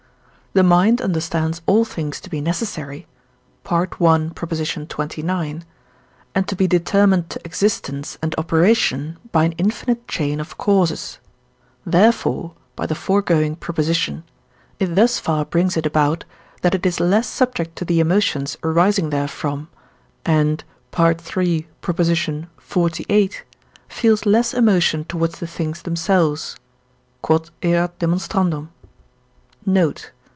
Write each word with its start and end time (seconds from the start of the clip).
The 0.53 0.63
mind 0.63 0.99
understands 1.01 1.61
all 1.65 1.85
things 1.85 2.19
to 2.19 2.29
be 2.29 2.41
necessary 2.41 3.07
(I. 3.65 3.69
xxix.) 3.69 5.63
and 6.35 6.45
to 6.47 6.55
be 6.57 6.67
determined 6.67 7.29
to 7.29 7.39
existence 7.45 8.17
and 8.21 8.35
operation 8.37 9.17
by 9.31 9.45
an 9.45 9.53
infinite 9.53 10.09
chain 10.09 10.41
of 10.41 10.57
causes; 10.57 11.19
therefore 11.85 12.51
(by 12.75 12.85
the 12.85 12.95
foregoing 12.95 13.55
Proposition), 13.55 14.25
it 14.77 14.93
thus 14.95 15.19
far 15.19 15.45
brings 15.45 15.77
it 15.77 15.85
about, 15.85 16.25
that 16.63 16.75
it 16.75 16.85
is 16.85 16.99
less 16.99 17.29
subject 17.29 17.77
to 17.77 17.85
the 17.85 18.01
emotions 18.01 18.57
arising 18.61 19.09
therefrom, 19.09 19.69
and 20.25 20.65
(III. 20.99 21.65
xlviii.) 21.81 23.37
feels 23.87 24.25
less 24.25 24.53
emotion 24.53 25.05
towards 25.05 25.39
the 25.39 25.47
things 25.47 25.83
themselves. 25.83 26.57
Q.E.D. 27.25 28.05
Note. 29.65 30.11